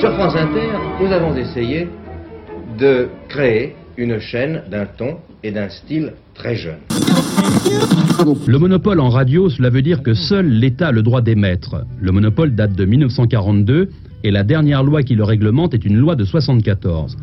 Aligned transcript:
Sur 0.00 0.12
France 0.14 0.36
Inter, 0.36 0.78
nous 1.00 1.12
avons 1.12 1.34
essayé 1.34 1.88
de 2.78 3.08
créer 3.28 3.74
une 3.96 4.20
chaîne 4.20 4.62
d'un 4.70 4.86
ton 4.86 5.16
et 5.42 5.50
d'un 5.50 5.68
style 5.68 6.12
très 6.34 6.54
jeune. 6.54 6.78
Le 8.46 8.58
monopole 8.58 9.00
en 9.00 9.08
radio, 9.08 9.50
cela 9.50 9.70
veut 9.70 9.82
dire 9.82 10.04
que 10.04 10.14
seul 10.14 10.46
l'État 10.46 10.88
a 10.88 10.92
le 10.92 11.02
droit 11.02 11.20
d'émettre. 11.20 11.84
Le 12.00 12.12
monopole 12.12 12.54
date 12.54 12.74
de 12.74 12.84
1942 12.84 13.88
et 14.22 14.30
la 14.30 14.44
dernière 14.44 14.84
loi 14.84 15.02
qui 15.02 15.16
le 15.16 15.24
réglemente 15.24 15.74
est 15.74 15.84
une 15.84 15.96
loi 15.96 16.14
de 16.14 16.24
74. 16.24 17.16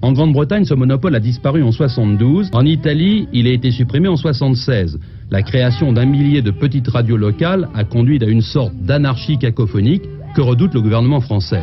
En 0.00 0.12
Grande-Bretagne, 0.12 0.64
ce 0.64 0.74
monopole 0.74 1.14
a 1.14 1.20
disparu 1.20 1.62
en 1.62 1.72
72. 1.72 2.48
En 2.54 2.64
Italie, 2.64 3.28
il 3.34 3.46
a 3.46 3.50
été 3.50 3.70
supprimé 3.70 4.08
en 4.08 4.16
76. 4.16 4.98
La 5.30 5.42
création 5.42 5.92
d'un 5.92 6.06
millier 6.06 6.40
de 6.40 6.50
petites 6.50 6.88
radios 6.88 7.18
locales 7.18 7.68
a 7.74 7.84
conduit 7.84 8.22
à 8.24 8.26
une 8.26 8.42
sorte 8.42 8.74
d'anarchie 8.76 9.36
cacophonique 9.36 10.04
que 10.34 10.40
redoute 10.40 10.74
le 10.74 10.82
gouvernement 10.82 11.20
français? 11.20 11.62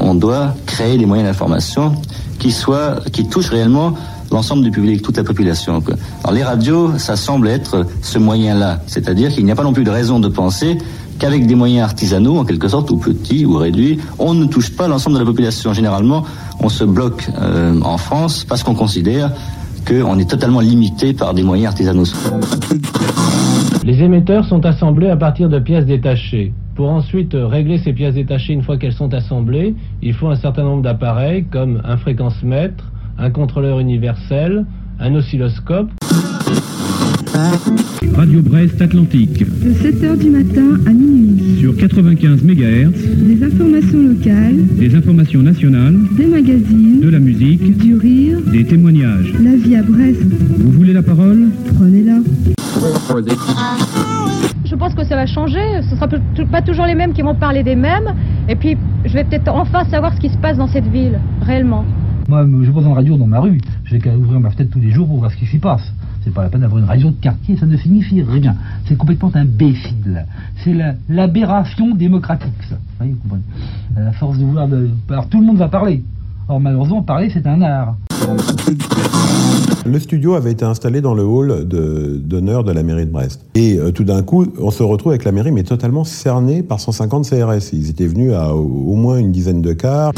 On 0.00 0.14
doit 0.14 0.54
créer 0.66 0.96
des 0.96 1.06
moyens 1.06 1.28
d'information 1.28 1.94
qui 2.38 2.52
soient, 2.52 3.00
qui 3.12 3.28
touchent 3.28 3.50
réellement 3.50 3.94
l'ensemble 4.30 4.62
du 4.62 4.70
public, 4.70 5.02
toute 5.02 5.16
la 5.16 5.24
population. 5.24 5.82
Alors 6.22 6.32
les 6.32 6.44
radios, 6.44 6.96
ça 6.98 7.16
semble 7.16 7.48
être 7.48 7.86
ce 8.02 8.18
moyen-là. 8.18 8.80
C'est-à-dire 8.86 9.30
qu'il 9.30 9.44
n'y 9.44 9.50
a 9.50 9.56
pas 9.56 9.64
non 9.64 9.72
plus 9.72 9.84
de 9.84 9.90
raison 9.90 10.20
de 10.20 10.28
penser 10.28 10.78
qu'avec 11.18 11.46
des 11.46 11.54
moyens 11.54 11.84
artisanaux, 11.84 12.38
en 12.38 12.44
quelque 12.44 12.68
sorte, 12.68 12.90
ou 12.90 12.98
petits 12.98 13.44
ou 13.44 13.56
réduits, 13.56 13.98
on 14.18 14.34
ne 14.34 14.46
touche 14.46 14.74
pas 14.76 14.86
l'ensemble 14.86 15.14
de 15.14 15.20
la 15.20 15.26
population. 15.26 15.72
Généralement, 15.72 16.24
on 16.60 16.68
se 16.68 16.84
bloque 16.84 17.28
euh, 17.40 17.80
en 17.82 17.98
France 17.98 18.44
parce 18.44 18.62
qu'on 18.62 18.74
considère 18.74 19.32
qu'on 19.88 20.18
est 20.18 20.28
totalement 20.28 20.60
limité 20.60 21.14
par 21.14 21.34
des 21.34 21.42
moyens 21.42 21.68
artisanaux. 21.68 22.04
Les 23.84 24.02
émetteurs 24.02 24.44
sont 24.44 24.64
assemblés 24.66 25.10
à 25.10 25.16
partir 25.16 25.48
de 25.48 25.58
pièces 25.58 25.86
détachées. 25.86 26.52
Pour 26.76 26.90
ensuite 26.90 27.34
régler 27.34 27.78
ces 27.78 27.94
pièces 27.94 28.14
détachées 28.14 28.52
une 28.52 28.62
fois 28.62 28.76
qu'elles 28.76 28.92
sont 28.92 29.14
assemblées, 29.14 29.74
il 30.02 30.12
faut 30.12 30.28
un 30.28 30.36
certain 30.36 30.62
nombre 30.62 30.82
d'appareils 30.82 31.44
comme 31.50 31.80
un 31.84 31.96
fréquence-mètre, 31.96 32.92
un 33.18 33.30
contrôleur 33.30 33.80
universel, 33.80 34.66
un 35.00 35.14
oscilloscope. 35.14 35.88
Radio 38.14 38.42
Brest 38.42 38.80
Atlantique. 38.82 39.38
De 39.38 39.70
7h 39.72 40.18
du 40.18 40.28
matin 40.28 40.78
à 40.86 40.90
minuit. 40.90 41.60
Sur 41.60 41.76
95 41.76 42.42
MHz. 42.44 42.92
Des 43.26 43.42
informations 43.42 44.02
locales. 44.02 44.66
Des 44.78 44.94
informations 44.94 45.42
nationales. 45.42 45.96
Des 46.16 46.26
magazines. 46.26 47.00
De 47.00 47.08
la 47.08 47.18
musique. 47.18 47.78
Du 47.78 47.94
rire. 47.96 48.38
Des 48.52 48.64
témoignages. 48.64 49.32
La 49.42 49.56
vie 49.56 49.76
à 49.76 49.82
Brest. 49.82 50.22
Vous 50.58 50.72
voulez 50.72 50.92
la 50.92 51.02
parole? 51.02 51.48
Prenez-la. 51.78 52.18
Pense 54.86 54.94
que 54.94 55.04
ça 55.04 55.16
va 55.16 55.26
changer. 55.26 55.82
Ce 55.82 55.90
ne 55.90 55.96
sera 55.96 56.06
pas 56.48 56.62
toujours 56.62 56.86
les 56.86 56.94
mêmes 56.94 57.12
qui 57.12 57.22
vont 57.22 57.34
parler 57.34 57.64
des 57.64 57.74
mêmes. 57.74 58.14
Et 58.48 58.54
puis, 58.54 58.76
je 59.04 59.12
vais 59.14 59.24
peut-être 59.24 59.48
enfin 59.48 59.84
savoir 59.86 60.14
ce 60.14 60.20
qui 60.20 60.28
se 60.28 60.38
passe 60.38 60.58
dans 60.58 60.68
cette 60.68 60.86
ville, 60.86 61.18
réellement. 61.42 61.84
Moi, 62.28 62.46
je 62.62 62.70
pose 62.70 62.86
une 62.86 62.92
radio 62.92 63.16
dans 63.16 63.26
ma 63.26 63.40
rue. 63.40 63.60
Je 63.82 63.94
vais 63.94 63.98
qu'à 63.98 64.16
ouvrir 64.16 64.38
ma 64.38 64.48
fenêtre 64.50 64.70
tous 64.70 64.78
les 64.78 64.92
jours 64.92 65.08
pour 65.08 65.18
voir 65.18 65.32
ce 65.32 65.36
qui 65.38 65.46
s'y 65.46 65.58
passe. 65.58 65.92
C'est 66.22 66.32
pas 66.32 66.44
la 66.44 66.50
peine 66.50 66.60
d'avoir 66.60 66.80
une 66.80 66.86
radio 66.86 67.10
de 67.10 67.16
quartier, 67.16 67.56
ça 67.56 67.66
ne 67.66 67.76
signifie 67.76 68.22
rien. 68.22 68.54
C'est 68.84 68.96
complètement 68.96 69.32
imbécile. 69.34 70.24
C'est 70.58 70.76
l'aberration 71.08 71.92
démocratique, 71.92 72.54
ça. 72.68 72.76
Vous 72.76 72.96
voyez, 72.98 73.12
vous 73.14 73.18
comprenez 73.22 73.42
La 73.96 74.12
force 74.12 74.38
de 74.38 74.44
vouloir... 74.44 74.68
Alors 75.10 75.28
tout 75.28 75.40
le 75.40 75.46
monde 75.46 75.56
va 75.56 75.66
parler. 75.66 76.04
Or 76.46 76.60
malheureusement, 76.60 77.02
parler, 77.02 77.28
c'est 77.30 77.48
un 77.48 77.60
art. 77.60 77.96
Le 79.86 80.00
studio 80.00 80.34
avait 80.34 80.50
été 80.50 80.64
installé 80.64 81.00
dans 81.00 81.14
le 81.14 81.22
hall 81.22 81.64
d'honneur 81.64 82.64
de, 82.64 82.72
la 82.72 82.82
mairie 82.82 83.06
de 83.06 83.10
Brest. 83.10 83.40
Et 83.54 83.78
euh, 83.78 83.92
tout 83.92 84.04
d'un 84.04 84.22
coup, 84.22 84.46
on 84.58 84.70
se 84.70 84.82
retrouve 84.82 85.12
avec 85.12 85.24
la 85.24 85.32
mairie, 85.32 85.52
mais 85.52 85.62
totalement 85.62 86.04
cernée 86.04 86.62
par 86.62 86.80
150 86.80 87.28
CRS. 87.28 87.72
Ils 87.72 87.90
étaient 87.90 88.06
venus 88.06 88.32
à 88.32 88.54
au, 88.54 88.64
au 88.64 88.94
moins 88.94 89.18
une 89.18 89.30
dizaine 89.30 89.62
de 89.62 89.72
cars. 89.72 90.12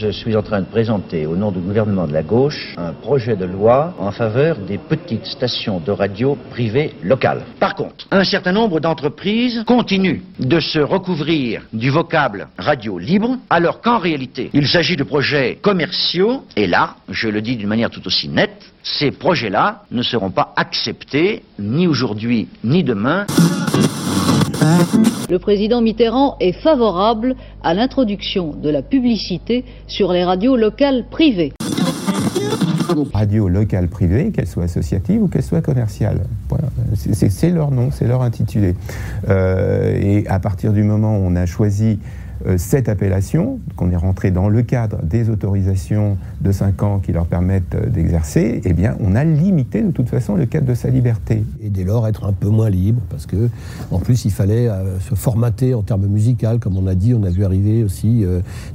Je 0.00 0.10
suis 0.12 0.36
en 0.36 0.42
train 0.42 0.60
de 0.60 0.66
présenter 0.66 1.26
au 1.26 1.34
nom 1.34 1.50
du 1.50 1.58
gouvernement 1.58 2.06
de 2.06 2.12
la 2.12 2.22
gauche 2.22 2.74
un 2.76 2.92
projet 2.92 3.34
de 3.34 3.44
loi 3.44 3.94
en 3.98 4.12
faveur 4.12 4.56
des 4.58 4.78
petites 4.78 5.26
stations 5.26 5.80
de 5.80 5.90
radio 5.90 6.38
privées 6.50 6.94
locales. 7.02 7.42
Par 7.58 7.74
contre, 7.74 8.06
un 8.12 8.22
certain 8.22 8.52
nombre 8.52 8.78
d'entreprises 8.78 9.64
continuent 9.66 10.20
de 10.38 10.60
se 10.60 10.78
recouvrir 10.78 11.62
du 11.72 11.90
vocable 11.90 12.46
radio 12.58 12.98
libre, 12.98 13.38
alors 13.50 13.80
qu'en 13.80 13.98
réalité, 13.98 14.50
il 14.52 14.68
s'agit 14.68 14.94
de 14.94 15.02
projets 15.02 15.58
commerciaux, 15.60 16.44
et 16.54 16.68
là, 16.68 16.94
je 17.08 17.28
le 17.28 17.40
dis 17.40 17.47
d'une 17.56 17.68
manière 17.68 17.90
tout 17.90 18.06
aussi 18.06 18.28
nette, 18.28 18.72
ces 18.82 19.10
projets-là 19.10 19.84
ne 19.90 20.02
seront 20.02 20.30
pas 20.30 20.52
acceptés 20.56 21.42
ni 21.58 21.86
aujourd'hui 21.86 22.48
ni 22.64 22.82
demain. 22.84 23.26
Le 25.30 25.38
président 25.38 25.80
Mitterrand 25.80 26.36
est 26.40 26.52
favorable 26.52 27.36
à 27.62 27.74
l'introduction 27.74 28.54
de 28.54 28.70
la 28.70 28.82
publicité 28.82 29.64
sur 29.86 30.12
les 30.12 30.24
radios 30.24 30.56
locales 30.56 31.04
privées. 31.10 31.52
Radio 33.12 33.48
locale 33.48 33.88
privée, 33.88 34.30
qu'elle 34.30 34.46
soit 34.46 34.64
associative 34.64 35.22
ou 35.22 35.28
qu'elle 35.28 35.42
soit 35.42 35.60
commerciale. 35.60 36.22
Voilà. 36.48 36.68
C'est 36.94 37.50
leur 37.50 37.70
nom, 37.70 37.90
c'est 37.92 38.06
leur 38.06 38.22
intitulé. 38.22 38.74
Euh, 39.28 39.98
et 40.00 40.26
à 40.26 40.38
partir 40.38 40.72
du 40.72 40.82
moment 40.82 41.18
où 41.18 41.20
on 41.20 41.36
a 41.36 41.46
choisi 41.46 41.98
euh, 41.98 42.27
cette 42.56 42.88
appellation, 42.88 43.60
qu'on 43.76 43.90
est 43.90 43.96
rentré 43.96 44.30
dans 44.30 44.48
le 44.48 44.62
cadre 44.62 44.98
des 45.02 45.30
autorisations 45.30 46.16
de 46.40 46.52
5 46.52 46.82
ans 46.82 46.98
qui 46.98 47.12
leur 47.12 47.26
permettent 47.26 47.74
euh, 47.74 47.86
d'exercer, 47.86 48.60
eh 48.64 48.72
bien, 48.72 48.96
on 49.00 49.14
a 49.14 49.24
limité 49.24 49.82
de 49.82 49.90
toute 49.90 50.08
façon 50.08 50.34
le 50.34 50.46
cadre 50.46 50.66
de 50.66 50.74
sa 50.74 50.88
liberté. 50.90 51.42
Et 51.62 51.70
dès 51.70 51.84
lors, 51.84 52.06
être 52.06 52.24
un 52.24 52.32
peu 52.32 52.48
moins 52.48 52.70
libre, 52.70 53.00
parce 53.10 53.26
que, 53.26 53.48
en 53.90 53.98
plus, 53.98 54.24
il 54.24 54.30
fallait 54.30 54.68
euh, 54.68 54.98
se 55.00 55.14
formater 55.14 55.74
en 55.74 55.82
termes 55.82 56.06
musical, 56.06 56.58
comme 56.58 56.76
on 56.76 56.86
a 56.86 56.94
dit, 56.94 57.14
on 57.14 57.24
a 57.24 57.30
vu 57.30 57.44
arriver 57.44 57.82
aussi 57.82 58.24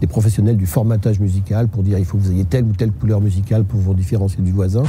des 0.00 0.06
professionnels 0.06 0.56
du 0.56 0.66
formatage 0.66 1.20
musical 1.20 1.68
pour 1.68 1.82
dire 1.82 1.98
il 1.98 2.04
faut 2.04 2.16
que 2.16 2.22
vous 2.22 2.32
ayez 2.32 2.44
telle 2.44 2.64
ou 2.64 2.72
telle 2.72 2.92
couleur 2.92 3.20
musicale 3.20 3.64
pour 3.64 3.80
vous 3.80 3.94
différencier 3.94 4.42
du 4.42 4.52
voisin. 4.52 4.82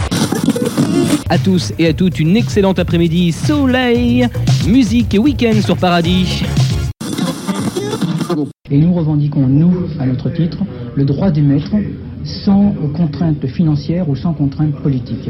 À 1.30 1.38
tous 1.38 1.74
et 1.78 1.88
à 1.88 1.94
toutes, 1.94 2.20
une 2.20 2.36
excellente 2.36 2.80
après-midi, 2.80 3.32
soleil, 3.32 4.28
musique 4.68 5.14
et 5.14 5.20
week-end 5.20 5.60
sur 5.62 5.78
Paradis. 5.78 6.44
Et 8.70 8.78
nous 8.78 8.94
revendiquons, 8.94 9.48
nous, 9.48 9.74
à 10.00 10.06
notre 10.06 10.30
titre, 10.30 10.60
le 10.96 11.04
droit 11.04 11.32
d'émettre 11.32 11.76
sans 12.24 12.74
contraintes 12.96 13.46
financières 13.48 14.10
ou 14.10 14.16
sans 14.16 14.34
contraintes 14.34 14.76
politiques. 14.76 15.30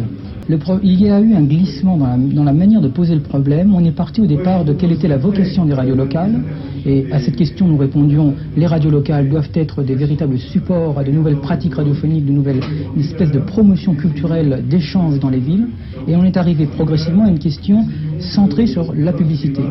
il 0.83 1.01
y 1.01 1.09
a 1.09 1.19
eu 1.21 1.33
un 1.33 1.43
glissement 1.43 1.97
dans 1.97 2.43
la, 2.43 2.53
manière 2.53 2.81
de 2.81 2.89
poser 2.89 3.15
le 3.15 3.21
problème. 3.21 3.73
On 3.73 3.83
est 3.83 3.95
parti 3.95 4.21
au 4.21 4.25
départ 4.25 4.65
de 4.65 4.73
quelle 4.73 4.91
était 4.91 5.07
la 5.07 5.17
vocation 5.17 5.65
des 5.65 5.73
radios 5.73 5.95
locales. 5.95 6.41
Et 6.85 7.05
à 7.11 7.19
cette 7.19 7.35
question, 7.35 7.67
nous 7.67 7.77
répondions, 7.77 8.33
les 8.57 8.67
radios 8.67 8.89
locales 8.89 9.29
doivent 9.29 9.51
être 9.53 9.83
des 9.83 9.95
véritables 9.95 10.37
supports 10.37 10.97
à 10.99 11.03
de 11.03 11.11
nouvelles 11.11 11.39
pratiques 11.39 11.75
radiophoniques, 11.75 12.25
de 12.25 12.31
nouvelles 12.31 12.61
espèces 12.99 13.31
de 13.31 13.39
promotion 13.39 13.93
culturelle, 13.93 14.63
d'échange 14.69 15.19
dans 15.19 15.29
les 15.29 15.39
villes. 15.39 15.67
Et 16.07 16.15
on 16.15 16.23
est 16.23 16.37
arrivé 16.37 16.65
progressivement 16.65 17.25
à 17.25 17.29
une 17.29 17.39
question 17.39 17.85
centrée 18.19 18.67
sur 18.67 18.93
la 18.93 19.13
publicité. 19.13 19.61